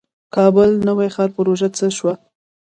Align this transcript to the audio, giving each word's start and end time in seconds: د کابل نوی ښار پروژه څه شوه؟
د 0.03 0.03
کابل 0.35 0.69
نوی 0.87 1.07
ښار 1.15 1.29
پروژه 1.35 1.69
څه 1.77 1.85
شوه؟ 1.97 2.13